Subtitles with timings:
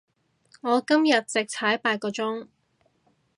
[0.61, 2.47] 我今日直踩八個鐘